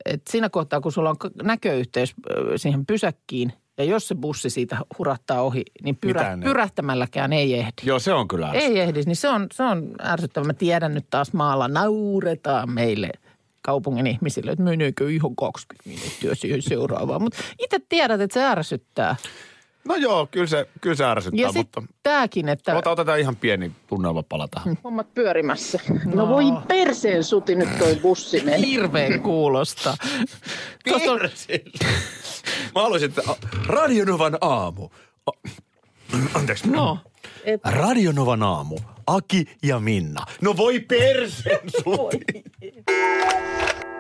[0.05, 2.15] että siinä kohtaa, kun sulla on näköyhteys
[2.57, 7.83] siihen pysäkkiin, ja jos se bussi siitä hurahtaa ohi, niin pyrä, pyrähtämälläkään ei ehdi.
[7.83, 8.53] Joo, se on kyllä.
[8.53, 10.47] Ei ehdi, niin se on, se on ärsyttävää.
[10.47, 13.11] Mä tiedän nyt taas maalla, nauretaan meille
[13.63, 17.23] kaupungin ihmisille, että meneekö ihan 20 minuuttia siihen seuraavaan.
[17.23, 19.17] Mutta itse tiedät, että se ärsyttää.
[19.85, 21.83] No joo, kyllä se, kyllä se ärsyttää, Ja mutta...
[22.03, 24.79] tämäkin, että Ota, otetaan ihan pieni tunnelmapala tähän.
[24.85, 25.79] hommat pyörimässä.
[26.15, 28.67] No voi perseen suti nyt toi bussi meni.
[28.67, 29.97] Hirveän kuulosta.
[31.09, 31.21] On,
[32.75, 33.23] Mä haluaisin, että
[33.67, 34.89] Radionovan aamu.
[36.35, 36.71] Anteeksi.
[36.71, 36.99] no,
[37.45, 38.79] et, Radionovan aamu.
[39.07, 40.27] Aki ja Minna.
[40.41, 42.19] No voi perseen suti.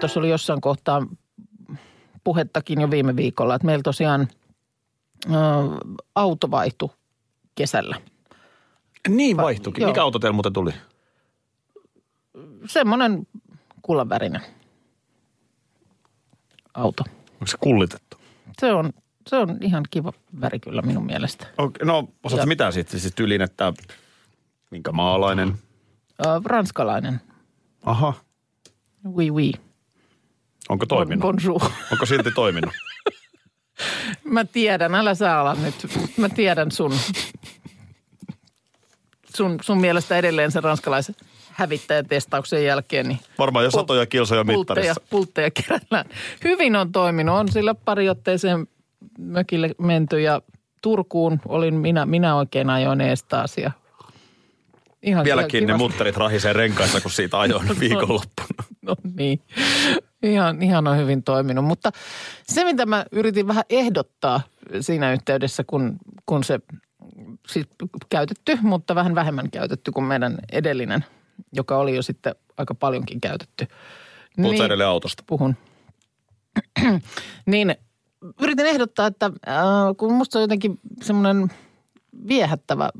[0.00, 1.06] tuossa oli jossain kohtaa
[2.24, 4.28] puhettakin jo viime viikolla, että meillä tosiaan
[6.14, 6.90] auto vaihtui
[7.54, 7.96] kesällä.
[9.08, 9.82] Niin vaihtuikin.
[9.82, 9.90] Joo.
[9.90, 10.72] Mikä auto teillä muuten tuli?
[12.66, 13.26] Semmoinen
[13.82, 14.40] kullanvärinen
[16.74, 17.04] auto.
[17.32, 18.16] Onko se kullitettu?
[18.60, 18.92] Se on,
[19.26, 21.46] se on ihan kiva väri kyllä minun mielestä.
[21.58, 23.00] Okay, no, osaatko mitä sitten?
[23.00, 23.72] Siis tyyliin, että
[24.70, 25.58] minkä maalainen?
[26.26, 27.20] Ö, ranskalainen.
[27.84, 28.14] Aha.
[29.04, 29.52] Oui, oui.
[30.68, 31.22] Onko toiminut?
[31.22, 31.62] Bonjour.
[31.92, 32.74] Onko silti toiminut?
[34.24, 35.74] Mä tiedän, älä sä ala nyt.
[36.16, 36.92] Mä tiedän sun,
[39.36, 41.14] sun, sun mielestä edelleen sen ranskalaisen
[41.50, 43.08] hävittäjätestauksen jälkeen.
[43.08, 45.00] Niin Varmaan jo Pul- satoja kilsoja pultteja, mittarissa.
[45.10, 46.04] pultteja kerällään.
[46.44, 47.36] Hyvin on toiminut.
[47.36, 48.66] On sillä pari otteeseen
[49.18, 50.42] mökille menty ja
[50.82, 53.70] Turkuun olin minä, minä oikein ajoin ees taas ja
[55.02, 58.64] ihan Vieläkin ne mutterit rahisee renkaissa, kun siitä ajoin viikonloppuna.
[58.82, 59.40] No niin,
[60.22, 61.64] ihan, ihan on hyvin toiminut.
[61.64, 61.90] Mutta
[62.42, 64.40] se, mitä mä yritin vähän ehdottaa
[64.80, 66.60] siinä yhteydessä, kun, kun se
[67.48, 67.66] siis
[68.08, 71.04] käytetty, mutta vähän vähemmän käytetty kuin meidän edellinen,
[71.52, 73.66] joka oli jo sitten aika paljonkin käytetty.
[74.36, 75.22] Puhut sä edelleen autosta?
[75.26, 75.56] Puhun.
[77.46, 77.76] niin
[78.42, 79.54] yritin ehdottaa, että äh,
[79.96, 81.50] kun musta on jotenkin semmoinen
[82.28, 82.90] viehättävä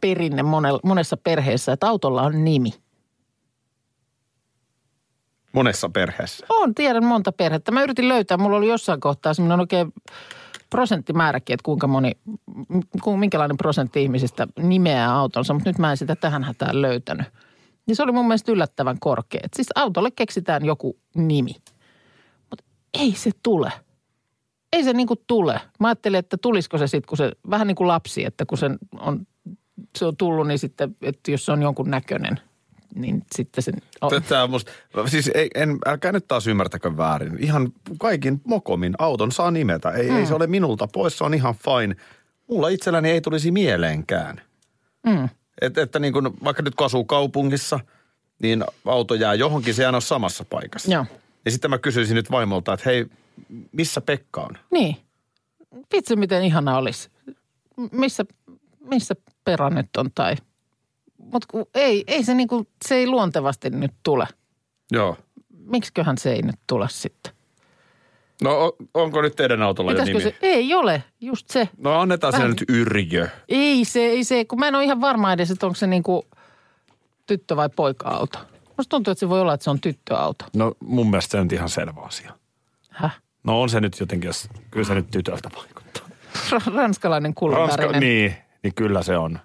[0.00, 2.70] perinne monella, monessa perheessä, että autolla on nimi.
[5.56, 6.46] Monessa perheessä.
[6.48, 7.72] On, tiedän monta perhettä.
[7.72, 9.92] Mä yritin löytää, mulla oli jossain kohtaa semmoinen oikein
[10.70, 12.12] prosenttimääräkin, että kuinka moni,
[13.16, 17.26] minkälainen prosentti ihmisistä nimeää autonsa, mutta nyt mä en sitä tähän hätään löytänyt.
[17.88, 19.40] Ja se oli mun mielestä yllättävän korkea.
[19.44, 21.52] Et siis autolle keksitään joku nimi,
[22.50, 22.64] mutta
[22.94, 23.72] ei se tule.
[24.72, 25.60] Ei se niinku tule.
[25.80, 28.70] Mä ajattelin, että tulisiko se sitten, kun se, vähän niin kuin lapsi, että kun se
[29.00, 29.26] on,
[29.98, 32.40] se on tullut, niin sitten, että jos se on jonkun näköinen,
[32.96, 33.74] niin sitten sen...
[34.00, 34.72] Oh, Tätä on musta,
[35.06, 37.36] siis ei, en, älkää nyt taas ymmärtäkö väärin.
[37.38, 39.90] Ihan kaikin mokomin auton saa nimetä.
[39.90, 40.16] Ei, mm.
[40.16, 41.96] ei se ole minulta pois, se on ihan fine.
[42.50, 44.40] Mulla itselläni ei tulisi mieleenkään.
[45.06, 45.28] mm.
[45.60, 47.80] Et, että niin kun, vaikka nyt kun asuu kaupungissa,
[48.42, 50.92] niin auto jää johonkin, se ei aina ole samassa paikassa.
[50.92, 51.06] Joo.
[51.44, 53.06] Ja sitten mä kysyisin nyt vaimolta, että hei,
[53.72, 54.58] missä Pekka on?
[54.70, 54.96] Niin.
[55.92, 57.10] Vitsi, miten ihana olisi.
[57.92, 58.24] Missä,
[58.80, 60.34] missä perä nyt on tai...
[61.32, 64.26] Mutta ei, ei se niinku, se ei luontevasti nyt tule.
[64.92, 65.16] Joo.
[65.58, 67.32] Miksiköhän se ei nyt tule sitten?
[68.42, 70.30] No onko nyt teidän autolla jo Pitäisikö nimi?
[70.30, 70.36] se?
[70.42, 71.68] Ei ole, just se.
[71.78, 73.28] No annetaan Vähän- nyt Yrjö.
[73.48, 76.26] Ei se, ei se, kun mä en ole ihan varma edes, että onko se niinku
[77.26, 78.38] tyttö- vai poika-auto.
[78.76, 80.44] Musta tuntuu, että se voi olla, että se on tyttöauto.
[80.56, 82.32] No mun mielestä se on nyt ihan selvä asia.
[82.90, 83.20] Häh?
[83.44, 86.08] No on se nyt jotenkin, jos, kyllä se nyt tytöltä vaikuttaa.
[86.74, 88.00] Ranskalainen kullavärinen.
[88.00, 89.38] niin, niin kyllä se on.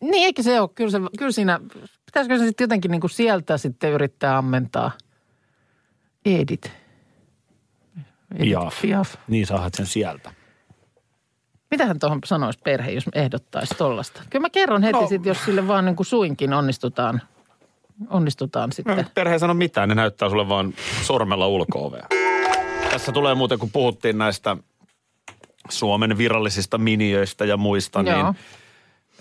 [0.00, 0.70] Niin, eikö se ole?
[0.74, 1.60] Kyllä, se, kyllä siinä,
[2.06, 4.90] pitäisikö se sitten jotenkin niin kuin sieltä sitten yrittää ammentaa?
[6.24, 6.72] Edit.
[8.38, 8.80] Piaf.
[8.82, 9.14] Piaf.
[9.28, 10.32] Niin saahat sen sieltä.
[11.70, 14.22] Mitähän tuohon sanoisi perhe, jos ehdottaisi tollasta?
[14.30, 15.06] Kyllä mä kerron heti No.
[15.08, 17.22] sitten, jos sille vaan niin kuin suinkin onnistutaan,
[18.10, 19.06] onnistutaan No, sitten.
[19.14, 21.96] perhe ei sano mitään, ne näyttää sulle vaan sormella ulko
[22.90, 24.56] Tässä tulee muuten, kun puhuttiin näistä
[25.68, 28.22] Suomen virallisista miniöistä ja muista, Joo.
[28.22, 28.36] niin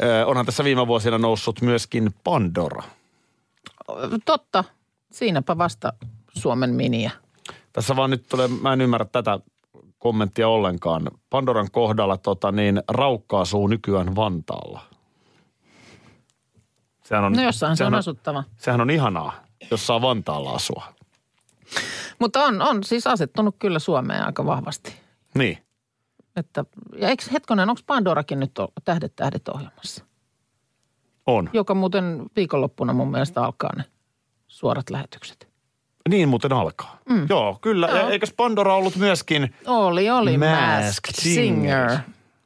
[0.04, 2.84] ö, onhan tässä viime vuosina noussut myöskin Pandora.
[4.26, 4.64] Totta,
[5.12, 5.94] siinäpä vasta
[6.34, 7.12] Suomen miniä.
[7.74, 9.40] Tässä vaan nyt tulee, mä en ymmärrä tätä
[10.00, 11.12] kommenttia ollenkaan.
[11.30, 14.82] Pandoran kohdalla tota, niin, raukka asuu nykyään Vantaalla.
[17.04, 18.44] Sehän on, No jossain se on asuttava.
[18.58, 19.34] Sehän on ihanaa,
[19.72, 20.84] jos saa Vantaalla asua.
[22.20, 24.94] Mutta on, on siis asettunut kyllä Suomeen aika vahvasti.
[25.36, 25.58] Niin.
[26.38, 26.66] Että,
[26.98, 28.52] ja eikö hetkonen, onko Pandorakin nyt
[28.86, 30.06] Tähdet tähdet ohjelmassa?
[31.26, 31.50] On.
[31.54, 33.84] Joka muuten viikonloppuna mun mielestä alkaa ne
[34.48, 35.48] suorat lähetykset.
[36.10, 36.98] Niin muuten alkaa.
[37.10, 37.26] Mm.
[37.30, 37.88] Joo, kyllä.
[37.88, 38.10] Joo.
[38.10, 39.56] Eikös Pandora ollut myöskin...
[39.66, 40.38] Oli, oli.
[40.38, 41.90] Masked Singer.
[41.90, 42.00] Singer.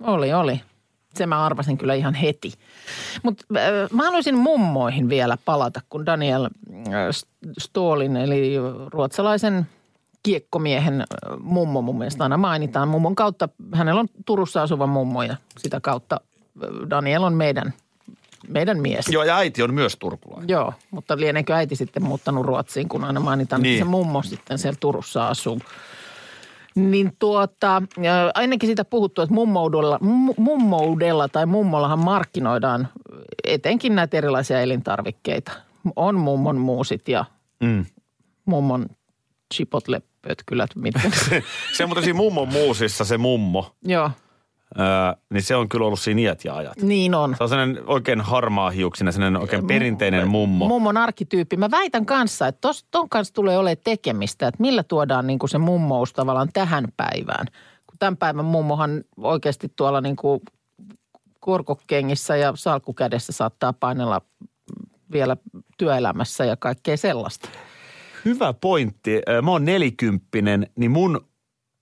[0.03, 0.61] Oli, oli.
[1.13, 2.53] Se mä arvasin kyllä ihan heti.
[3.23, 6.91] Mutta äh, mä haluaisin mummoihin vielä palata, kun Daniel äh,
[7.59, 8.55] Stolin, eli
[8.87, 9.67] ruotsalaisen
[10.23, 11.03] kiekkomiehen
[11.39, 12.87] mummo mun mielestä aina mainitaan.
[12.87, 16.21] Mummon kautta, hänellä on Turussa asuva mummo ja sitä kautta
[16.89, 17.73] Daniel on meidän,
[18.47, 19.07] meidän mies.
[19.07, 20.49] Joo, ja äiti on myös turkulainen.
[20.49, 23.73] Joo, mutta lieneekö äiti sitten muuttanut Ruotsiin, kun aina mainitaan, Niin.
[23.75, 25.59] että se mummo sitten siellä Turussa asuu.
[26.75, 27.81] Niin tuota,
[28.35, 32.87] ainakin siitä puhuttu, että mummoudella, mu- mummoudella tai mummollahan markkinoidaan
[33.43, 35.51] etenkin näitä erilaisia elintarvikkeita.
[35.95, 37.25] On mummon muusit ja
[37.63, 37.85] Mm.
[38.45, 38.85] mummon
[40.21, 41.11] chipotle-pötkylät, mitkä.
[41.77, 44.11] Se muuten siinä mummon muusissa se mummo, Joo,
[44.79, 44.85] öö,
[45.29, 46.77] niin se on kyllä ollut siinä iät ja ajat.
[46.77, 47.35] niin on.
[47.37, 50.67] Se on sellainen oikein harmaa hiuksinen, sellainen oikein perinteinen mummo.
[50.67, 51.57] Mummon arkkityyppi.
[51.57, 55.49] Mä väitän kanssa, että tos, ton kanssa tulee olemaan tekemistä, että millä tuodaan niin kuin
[55.49, 57.47] se mummous tavallaan tähän päivään.
[57.87, 60.41] Kun tämän päivän mummohan oikeasti tuolla niin kuin
[61.39, 64.21] korkokengissä ja salkkukädessä saattaa painella
[65.11, 65.37] vielä
[65.77, 67.49] työelämässä ja kaikkea sellaista.
[68.25, 69.21] Hyvä pointti.
[69.41, 71.25] Mä oon nelikymppinen, niin mun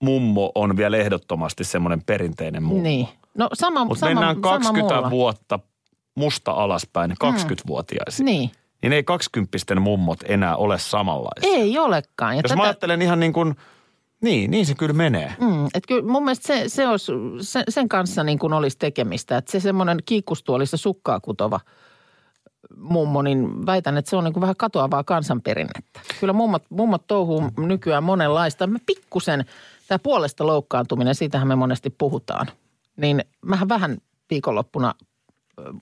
[0.02, 2.82] mummo on vielä ehdottomasti semmoinen perinteinen mummo.
[2.82, 3.08] Niin.
[3.34, 5.10] No sama, Mutta sama, mennään sama 20 muualla.
[5.10, 5.58] vuotta
[6.14, 8.24] musta alaspäin, 20-vuotiaisiin.
[8.24, 8.50] Niin.
[8.82, 11.50] Niin ei 20 mummot enää ole samanlaisia.
[11.54, 12.36] Ei olekaan.
[12.36, 13.54] Ja Jos mä ajattelen ihan niin kuin,
[14.22, 15.34] niin, niin se kyllä menee.
[15.40, 19.36] Mm, et kyllä mun mielestä se, se olisi, sen, sen kanssa niin kuin olisi tekemistä.
[19.36, 21.60] Että se semmoinen kiikkustuolissa sukkaa kutova
[22.76, 26.00] mummo, niin väitän, että se on niin kuin vähän katoavaa kansanperinnettä.
[26.20, 28.66] Kyllä mummot, mummot touhuu nykyään monenlaista.
[28.66, 29.44] Mä pikkusen,
[29.88, 32.46] tämä puolesta loukkaantuminen, siitähän me monesti puhutaan.
[32.96, 33.98] Niin mähän vähän
[34.30, 34.94] viikonloppuna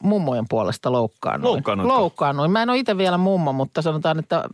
[0.02, 1.52] mummojen puolesta loukkaannuin.
[1.52, 1.94] Loukkaannuitko?
[1.94, 2.50] Loukkaannuin.
[2.50, 4.44] Mä en ole itse vielä mummo, mutta sanotaan, että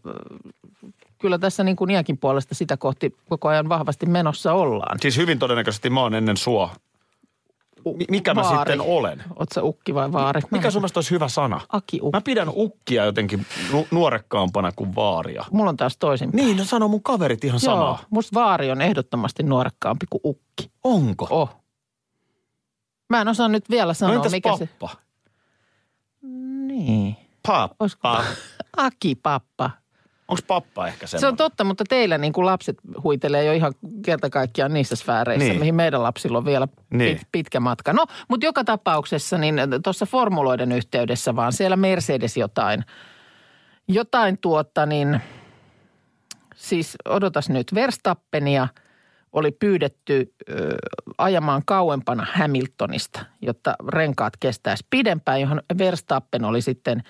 [1.19, 4.99] kyllä tässä niin kuin iäkin puolesta sitä kohti koko ajan vahvasti menossa ollaan.
[5.01, 6.71] Siis hyvin todennäköisesti mä oon ennen sua.
[7.97, 8.73] Mi- mikä mä Vaari.
[8.73, 9.23] sitten olen?
[9.55, 10.41] Sä ukki vai vaari?
[10.51, 11.61] Mikä sun mielestä olisi hyvä sana?
[11.69, 12.17] Aki ukki.
[12.17, 15.45] Mä pidän ukkia jotenkin nu- nuorekkaampana kuin vaaria.
[15.51, 16.31] Mulla on taas toisin.
[16.33, 18.05] Niin, no sano mun kaverit ihan Joo, samaa.
[18.11, 20.71] musta vaari on ehdottomasti nuorekkaampi kuin ukki.
[20.85, 21.27] Onko?
[21.31, 21.57] Oh.
[23.11, 24.67] Mä en osaa nyt vielä No sanoa, entäs mikä se...
[24.67, 24.97] pappa?
[26.67, 27.17] Niin.
[27.47, 27.77] Pappa.
[27.81, 28.09] Olisiko...
[28.77, 29.71] Aki pappa.
[30.29, 31.37] Onko pappa ehkä Se on semmoinen?
[31.37, 33.73] totta, mutta teillä niin kuin lapset huitelee jo ihan
[34.05, 35.59] kerta kaikkiaan niissä sfääreissä, Niin.
[35.59, 37.21] mihin meidän lapsilla on vielä pit, Niin.
[37.33, 37.93] pitkä matka.
[37.93, 42.85] No, mutta joka tapauksessa niin tuossa formuloiden yhteydessä vaan siellä Mercedes jotain,
[43.89, 45.21] jotain tuotta niin,
[46.57, 48.69] siis odotas nyt, Verstappenia
[49.33, 50.75] oli pyydetty ö,
[51.19, 57.03] ajamaan kauempana Hamiltonista, jotta renkaat kestäisi pidempään, johon Verstappen oli sitten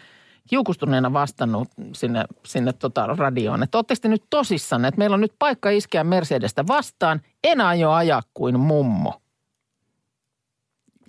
[0.49, 5.35] kiukustuneena vastannut sinne, sinne tota radioon, että ootteko te nyt tosissanne, että meillä on nyt
[5.39, 9.21] paikka iskeä Mercedestä vastaan, en aio ajaa kuin mummo.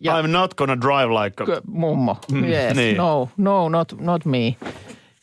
[0.02, 1.62] Ja- I'm not gonna drive like a...
[1.67, 2.98] Mummo, Mm, yes, niin.
[2.98, 4.56] no, no, not, not me.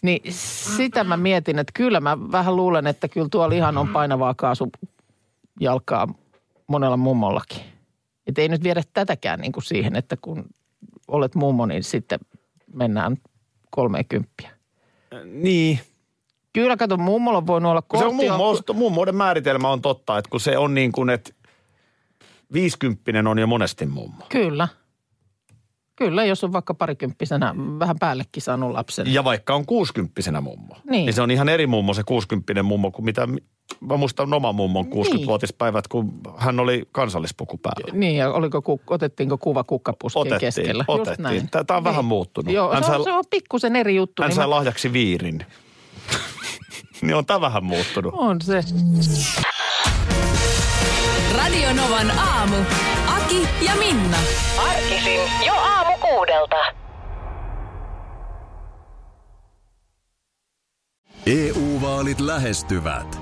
[0.02, 4.34] Niin sitä mä mietin, että kyllä mä vähän luulen, että kyllä tuolla ihan on painavaa
[4.34, 6.08] kaasujalkaa
[6.66, 7.62] monella mummollakin.
[8.26, 10.44] Että ei nyt viedä tätäkään niin kuin siihen, että kun
[11.08, 12.20] olet mummo, niin sitten
[12.74, 13.16] mennään
[13.76, 14.50] kolmekymppiä.
[15.24, 15.80] Niin.
[16.52, 20.30] Kyllä kato, mummolla on voinut olla Kun se on mummo, mummoiden määritelmä on totta, että
[20.30, 21.30] kun se on niin kuin, että
[22.52, 24.24] viisikymppinen on jo monesti mummo.
[24.28, 24.68] Kyllä.
[25.96, 29.14] Kyllä, jos on vaikka parikymppisenä vähän päällekin saanut lapsen.
[29.14, 31.06] Ja vaikka on kuusikymppisenä mummo, Niin.
[31.06, 33.28] niin se on ihan eri mummo se kuusikymppinen mummo kuin mitä
[33.80, 37.92] mä muistan oman mummon 60-vuotispäivät, kun hän oli kansallispuku päällä.
[37.98, 40.84] Niin, ja oliko, otettiinko kuva kukkapuskien Otettiin, keskellä?
[40.88, 41.22] Just otettiin.
[41.22, 41.50] näin.
[41.50, 42.54] Tää- tää on vähän muuttunut.
[42.54, 44.22] Joo, Hän se, on, sai- se on pikkusen eri juttu.
[44.22, 45.46] Hän niin sai mä- lahjaksi viirin.
[47.02, 48.14] niin on tämä vähän muuttunut.
[48.16, 48.64] On se.
[51.36, 52.56] Radio Novan aamu.
[53.16, 54.16] Aki ja Minna.
[54.68, 56.56] Arkisin jo aamu kuudelta.
[61.26, 63.21] EU-vaalit lähestyvät.